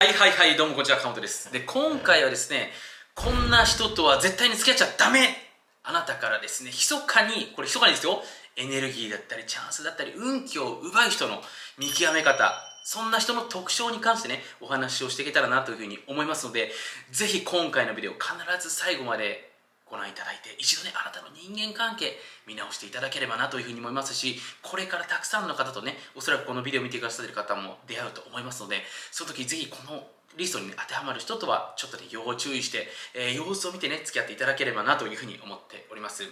[0.00, 1.52] はいはいはい、どうもこんにちは、かもとです。
[1.52, 2.70] で、今回はですね、
[3.16, 5.36] こんな人とは絶対に付き合っちゃダメ。
[5.82, 8.22] あなたからですね、密かに、これ密かにですよ、
[8.54, 11.42] エネルギーだったり、チャンスだったり、運気を奪う人の
[11.78, 16.70] 見極め方、そんな人の特徴に関してね、お話をしていけたらなというふうに思いますので、
[17.10, 18.22] ぜひ今回のビデオ必
[18.60, 19.50] ず最後まで
[19.90, 30.06] ご覧いただいて一度ねあなたの人間関係見直していただければなというふうに思いますしこれからたくさんの方とねおそらくこのビデオを見てくださってる方も出会うと思いますのでその時ぜひこの
[30.36, 36.24] リストに当てはまる人とはちょっとね要注意して、えー、様子を見てね付き合っていただければなというふうに思っております。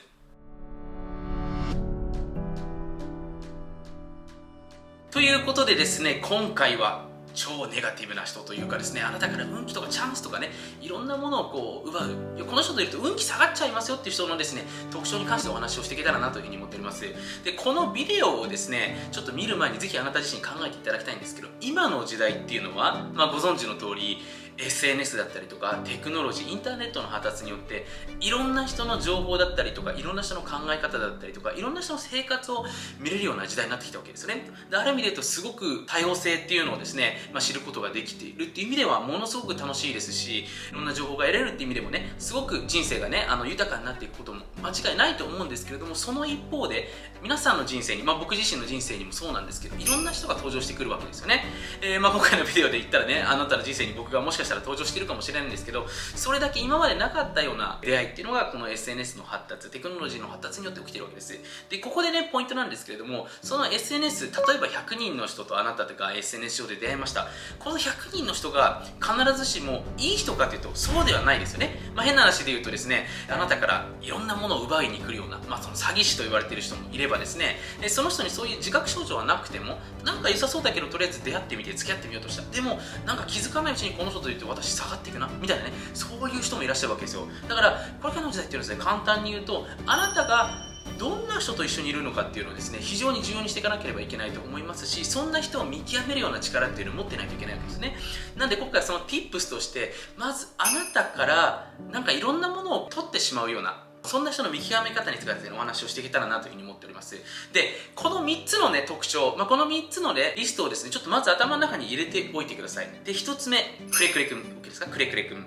[5.11, 7.07] ということでですね今回は
[7.37, 10.51] 超ネガティブな人というかですねあなたから運気とかチャンスとかね
[10.81, 12.47] いろんなものをこう奪う。
[12.47, 17.03] この人といると運気下がっちゃいますよっていう人のですね特徴に関してお話をしていけたらなというふうに思っております。
[17.45, 24.19] でこのビデオをですねちょっと見る前にぜひあなた自身考えていただきたいんですけど今の時代っていうのは、まあ、ご存知の通り
[24.59, 27.87] SNS だったりとかテクノロジーインターネットの発達によって
[28.21, 32.65] いろんな人の情報だったりとかいろんな人の考え方だったりとかいろんな人の生活を
[32.99, 34.49] 見れるような時代になってきたわけですよね。
[34.71, 46.89] である意味で言うとすごく多様性っていうのをですね、まあ、知ることができているっていう意味ではものすごく楽しいですしいろんな情報が得られるっていう意味でもねすごく人生がねあの豊かになっていくことも間違いないと思うんですけれどもその一方で
[47.23, 51.45] 皆さんの人生に、まあ、僕自身の人生にもそうなんですけどいろんな人が登場してくるわけですよね、
[51.83, 61.27] えー、まあ、今回のビデオで言ったらねあなたの人生に僕がもしかしたら登場してるかもしれないんですけどそれだけ今までなかったような出会いっていうのがこの SNS の発達テクノロジーの発達によって起きてるわけです。
[61.69, 67.27] でここでねポイントなんですけれどもその SNS 例えば100人の人とあなたが SNS 上で出会いました。
[67.59, 77.57] この100人の人が必ずしもいい人かというとそうではないですよね、まあ、変な話で言うとですねあなたからいろんなものを奪いに来るような、まあ、その詐欺師と言われている人もいればですね。
[77.89, 82.43] その人にそういう自覚症状はなくてもなんか良さそうだけどとりあえず出会ってみて付き合ってみようとした。
[82.55, 87.27] でもなんか気づかないうちにこの人と言って私下がっていくなみたいなねそういう人もいらっしゃるわけですよ。
[87.49, 90.67] だからこれからの時代っていうのはですね簡単に言うとあなたが
[90.99, 97.97] どんな人と一緒にいるのかっていうのをですね非常に重要にしていかなければいけないと思いますしそんな人を見極めるような力っていうのを持ってないといけないわけですね。
[98.37, 107.17] なんで今回その tips としてまずあなたからなんかいろんなものを取ってしまうようなそんな人の見極め方についてお話をしていけたらなというふうに思っております。
[107.53, 112.89] で、この3つのね、特徴、まあ、この3つのね、リストをですね、ちょっとまず頭の中に入れておいてください。
[113.05, 113.59] で、1つ目、
[113.93, 114.39] くれくれくん。
[114.39, 114.87] OK ですか？
[114.87, 115.47] くれくれくん。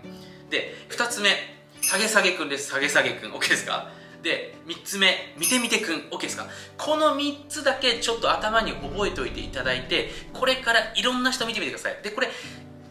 [0.50, 1.30] で、2つ目、
[1.82, 2.70] 下げ下げくんです。
[2.70, 3.32] 下げ下げくん。
[3.32, 3.92] OK ですか？
[4.22, 6.10] で、3つ目、見てみてくん。
[6.12, 6.48] OK ですか？
[6.78, 12.00] この3つだけちょっと頭に覚えておいていただいて、これからいろんな人見てみてください。
[12.04, 12.30] で、これ、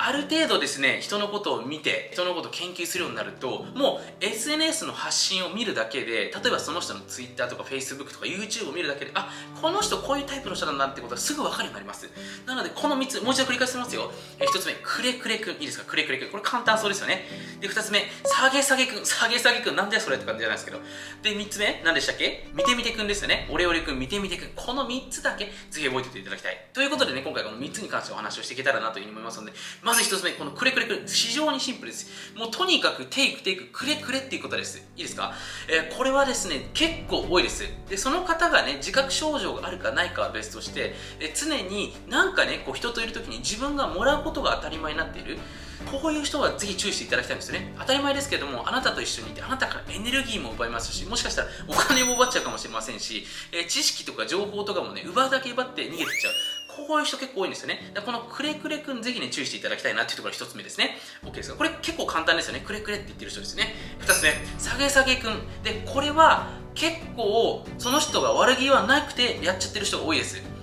[0.00, 9.28] ある程度ですね人のことを見て人のことを研究するようになるともう SNS の発信を見るだけで例えばその人の Twitter とか Facebook とか YouTube を見るだけであ
[9.60, 12.08] この人こういうタイプの人なんだってことがすぐ分かるようになります。
[12.46, 15.84] なのでこの3つもう一度繰り返しますよ、え1つ目くれくれくんいいですか？
[15.84, 17.24] くれくれくんこれ簡単そうですよね。
[17.60, 20.78] で2つ目下げ下げくん下げ下げくんなんだよそれって感じじゃないですけど。
[21.22, 22.48] で3つ目何でしたっけ？
[22.54, 23.48] 見てみてくんですよね。
[23.50, 26.66] オレオレくん見てみてくんこの3つだけぜひ覚えておいていただきたい。
[26.72, 29.52] ということでね今回この3つに関してお話をしていけたらなというふうに思いますので
[29.88, 32.10] まず1つ目このくれくれくれ非常にシンプルです。
[32.36, 34.86] もうとにかくテイクテイクくれくれっていうことです。
[34.96, 35.32] いいですか、
[35.66, 37.64] えー、これはですね結構多いです。
[37.88, 45.38] でその方がね自覚症状があるかないかは別として、え、常になんかねこう人といる時に自分がもらうことが当たり前になっている。
[45.86, 47.72] こういう人はぜひ注意していただきたいんですよね。
[47.78, 56.57] 当たり前ですけどもあなたと一緒にいてあなたからエネルギーも奪いますしもしかしたらお金も奪っちゃうかもしれませんし、えー、知識とか情報とかもね奪うだけ奪って逃げてっちゃう。
[56.86, 57.92] こういう人結構多いんですよね。
[58.04, 60.96] このくれくれくんぜひね、注意していただきたいなっていうところが1つ目ですね。
[61.24, 62.60] OK ですかこれ結構簡単ですよね。
[62.60, 63.74] くれくれって言ってる人ですね。
[64.00, 65.62] 2つ目、下げ下げくん。
[65.62, 70.57] で、これは結構その人が悪気はなくてやっちゃってる人が多いです。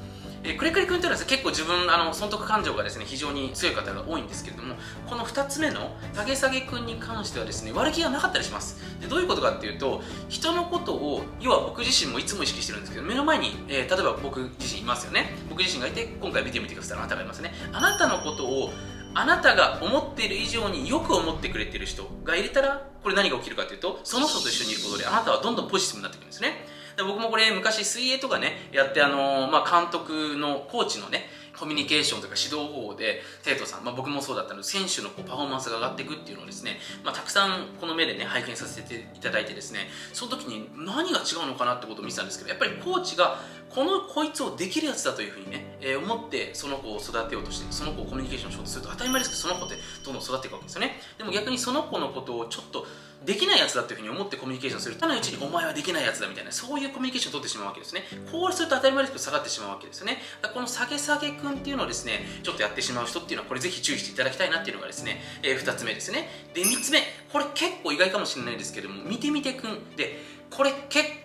[0.46, 4.76] えー、クレクレ君というのは結構自分あの損得感情がですね非常に強い方が多いんですけれども
[5.08, 8.80] この2つ目の下げ下げ君に関してはですね悪気がなかったりします。
[9.02, 15.32] でどういうことかっていうと人のことを要は僕自身もいつも意識してるんですけど目の前に、えー、例えば僕自身いますよね。
[15.50, 17.52] 僕自身がいて今回見てみてくださいあなたがいますね。
[17.74, 18.72] あなたのことを
[19.18, 26.68] あなたが思っている以上によく思ってくれてる人がいれたらこれ何が起きるかというとその人と一緒にいることであなたはどんどんポジティブになっていくんですね。
[26.96, 31.26] で僕もこれ昔水泳とかねやってあのー、まあ、監督のコーチのね
[31.58, 43.40] コミュニケーションとか指導方法で生徒さん、まあ、僕もそうだったので選手のこうパフォーマンスが上がっていくっていうのをですね、まあ、たくさんこの目でね拝見させていただいてですねその時に何が違うのかなってことを見てたんですけどやっぱりコーチが
[43.70, 51.00] このこいつをできるやつだというふうにね、えー、思ってその子を育てようとしてその子をコミュニケーションしようとすると当たり前ですけどその子ってどんどん育っていくわけですよね。
[51.18, 52.86] でも逆にその子のことをちょっと
[53.24, 54.96] できないやつだっていうふうに思ってコミュニケーションする。
[54.96, 58.04] ただうちにお前はできないやつだみたいなそういうコミュニケーションを取ってしまうわけですね。
[58.32, 60.18] こうすると当たり前ですけど下がってしまうわけですよね。
[60.54, 66.30] この下げ下げくんっていうのをですねちょっとやってしまう人っていうのはこれぜひ注意していただきたいなっていうのがですね、えー、2つ目ですね。
[66.54, 67.02] で3つ目。
[67.32, 69.96] これ結構意外かもしれないですけども見てみてくん。
[69.96, 70.20] で
[70.50, 71.25] これ結構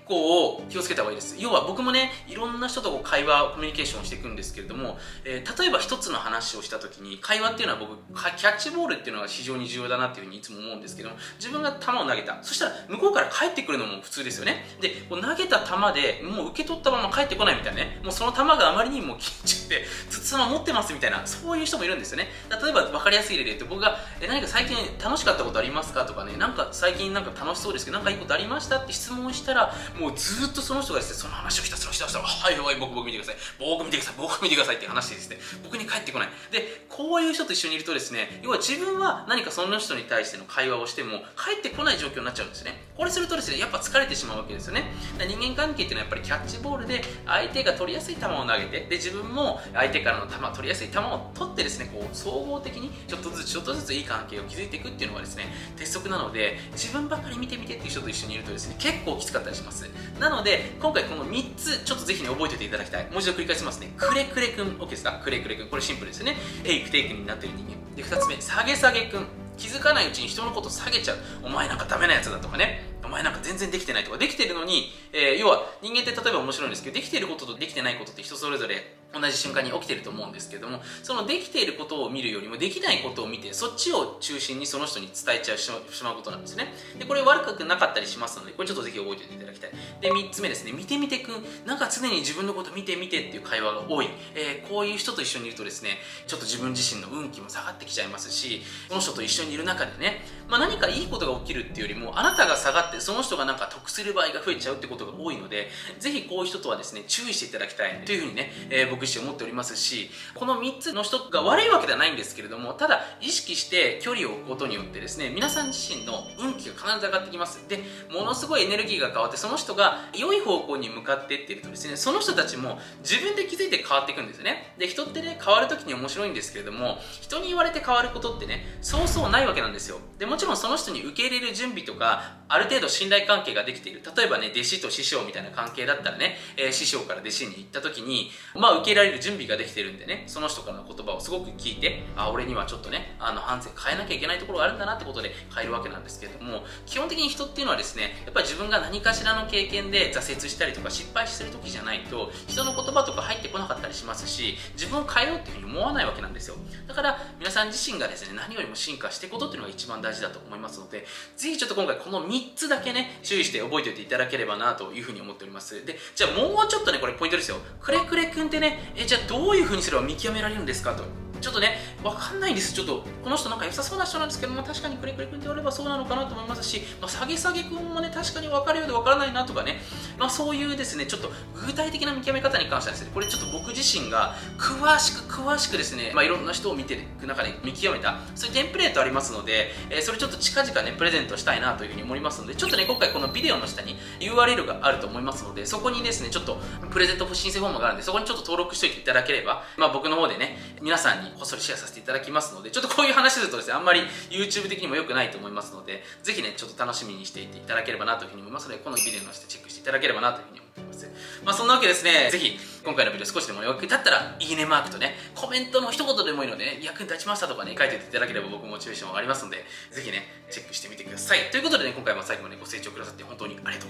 [0.68, 1.36] 気をつけた方がいいです。
[1.38, 7.96] 要は僕もねいろんな人と会話コミュニケーションしていくんですけれども、えー、例えば一つの話をした時に会話っていうのは僕
[8.38, 12.38] キャッチボールっていうのが非常に重要だなっていうふうにいつも思うんですけども自分が球を投げた。
[12.42, 14.64] そしたら向こうから帰ってくるのも普通ですよね。
[14.80, 18.00] でこう投げた球でもう受け取ったまま帰ってこないみたいなね。
[18.02, 22.28] もうその球があまりにも緊張で筒ま持ってますみたいなそういう人もいるんですよね。
[22.50, 26.36] 例えば分かりやすい例で言うと僕がえ何か最近楽しかったことありますかとかね。
[26.36, 33.36] なんか最近なんか楽しそうですけどなんかいいことありましたって質問したらもうずっとその人がですねその話をひたすらしだしたらはいはい僕僕見てください。
[33.60, 34.14] 僕見てください。
[34.16, 35.36] 僕見てくださいって話でですね。
[35.62, 36.28] 僕に返ってこない。
[36.50, 42.80] でこういう人と一緒にいるとですね要は自分は何かその人に対しての会話をしても返ってこない状況になっちゃうんですね。
[42.96, 44.84] これするとですねやっぱ疲れてしまうわけですよね。
[45.18, 55.44] 人間関係っていうのはやっぱりキャッチボールで相手が取りやすい球を投げてで自分も相手からの球取りやすい球を取ってですねこう総合的にちょっとずつちょっとずついい関係を築いていくっていうのがですね
[55.76, 59.79] 鉄則なので自分ばかり見てみてっていう人と一緒にいるとですね結構きつかったりします。
[60.18, 63.04] なので今回この3つちょっとぜひね覚えておいていただきたい。
[63.10, 63.92] もう一度繰り返しますね。
[63.96, 64.76] くれくれくん。
[64.78, 65.20] OK ですか？
[65.22, 65.68] くれくれくん。
[65.68, 66.36] これシンプルですよね。
[66.64, 67.96] エイクテイクになってる人間。
[67.96, 68.40] で2つ目。
[68.40, 69.26] 下げ下げくん。
[69.56, 71.18] 気づかないうちに人のこと下げちゃう。
[71.42, 72.82] お前なんかダメなやつだとかね。
[73.04, 74.18] お前なんか全然できてないとか。
[74.18, 85.70] できてるのに、えー、要は人間って例えば面白いんですけどできてることとできてないことって人それぞれ同じ瞬間に起きてると思うんですけどもそのできていることを見るよりもできないことを見てそっちを中心にその人に伝えちゃうし
[86.04, 86.72] まうことなんですね。
[86.98, 89.70] でこれ悪くなかったりしますのでこれちょっとぜひ覚えておいていただきたい。
[90.00, 90.72] で3つ目ですね。
[90.72, 91.44] 見てみてくん。
[91.66, 105.68] なんか常に自分のこと見て見てっていう会話が多い、えー、こういう人と一緒にいるとですねちょっと自分自身の運気も下がってきちゃいますしこの人と一緒にいる中でね、まあ、何かいいことが起きるっていうよりもあなたが下がってその人がなんか得する場合が増えちゃうってことが多いので
[105.98, 117.68] ぜひこういう人とはですね注意していただきたいというふうにね、えー、僕自身思っておりますしこの3つの人が悪いわけではないんですけれどもただ意識して距離を置くことによってですね皆さん自身の運気が必ず上がってきます。
[117.68, 124.74] でものすごいエネルギーが変わってその人が良い方向に向かってっているとですねその人たちも自分で気づいて変わっていくんですよね。
[124.78, 129.98] で人ってね変わる時に面白いんですけれども人に言われて変わることってねそうそうないわけなんですよ。
[130.18, 134.02] でもちろんその人に受け入れる準備とかある程度信頼関係ができている。
[134.16, 156.56] 例えばね弟子と師匠みたいな関係だったらね、えー、師匠から弟子に行った時にまあ受け入れられる準備ができてるんでねその人からの言葉をすごく聞いてあ俺にはちょっとねあの反省変えなきゃいけないところがあるんだなってことで変えるわけなんですけれども基本的に人っていうのはですねやっぱり自分が何かしらの経験で挫折したりとか失敗してる時じゃないと人の言葉とか入ってこなかったりしますし自分を変えようっていうふうに思わないわけなんですよ。
[156.86, 161.06] だから皆さん自身がですね何よりも進化していくことっていうのが一番大事だと思いますので
[161.36, 165.84] ぜひちょっと今回この3つだけね注意して覚えておいていただければなというふうに思っております。
[165.84, 167.58] でじゃあもうちょっとねこれポイントですよ。
[167.80, 171.04] くれくれくんってねえじゃあどういうふうにすれば見極められるんですかと。
[171.40, 172.72] ちょっとね、わかんないんです。
[172.72, 179.80] ちょっと、この人なんか良さそうな人なんですけども、確かにくれくれくんって言わればそうなのかなと思いますし、まあ、下げ下げくんもね、確かに分かるようで分からないなとかね、
[180.18, 181.30] まあ、そういうですね、ちょっと
[181.66, 196.58] 具体的な見極め方に関してはですね、これちょっと僕自身が詳しく詳しくですね、まあ、いろんな人を見ていく中で見極めた、そういうテンプレートありますので、えー、それちょっと近々ね、プレゼントしたいなというふうに思いますので、ちょっとね、今回このビデオの下に URL があると思いますので、そこにですね、ちょっと
[196.90, 211.10] プレゼント申請フォームがあるんで、そこにちょっと登録しておいていただければ、まあ、僕の方でね、皆さんにこっそりシェアさせていただきますので、ちょっとこういう話するとですね、あんまり YouTube 的にも良くないと思いますので、ぜひね、ちょっと楽しみにしていていただければなというふうに思いますので、このビデオのしてチェックしていただければなというふうに思います。
[211.44, 221.50] まあそんなわけですね、ぜひ今回のビデオ少しでも役に立ったら、いいねマークとね、コメントの一言でもいいので、役に立ちましたとかね、書いていただければ僕モチベーション上がりますので、ぜひね、チェックしてみてください。
[221.50, 223.89] ということでね、今回も最後までご清聴くださって本当にありがとうご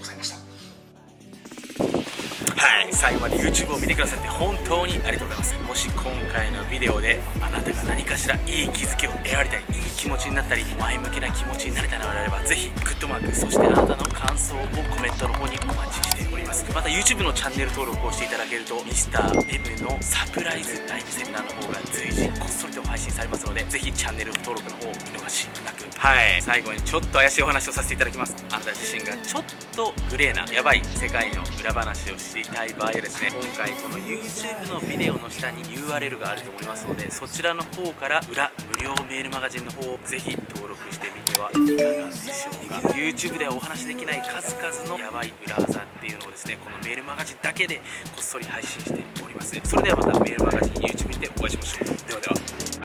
[2.61, 2.93] はい。
[2.93, 5.57] 最後まで YouTube を見てくださって本当にありがとうございます。
[5.65, 14.59] もし今回のビデオであなたが何かしらいい気づきを得られたりいい気持ちになったり前向きな気持ちになれたのであればぜひグッドマークそしてあなたの感想を
[14.93, 16.63] コメントの方にお待ちしております。
[16.71, 25.80] また YouTube のチャンネル登録をしていただけると Mr.M のサプライズライブセミナーの方が随時こっそりと配信されますのでぜひチャンネル登録の方を見逃しなく。
[26.01, 26.41] はい。
[26.41, 28.33] 最後にちょっと怪しいお話をさせていただきます。
[28.49, 29.43] あなた自身がちょっ
[29.75, 42.89] とグレーなやばい世界の裏話を知りたい場合はですね今回この YouTube のビデオの下に URL があると思いますのでそちらの方から裏無料メールマガジンの方をぜひ登録してみてはいかがでしょうか。
[42.97, 47.81] YouTube ではお話できない数々のヤバい裏技っていうのをですねこのメールマガジンだけでこ
[48.19, 49.53] っそり配信しております。
[49.63, 52.09] それではまたメールマガジン YouTube でお会いしましょう。
[52.09, 52.40] ではでは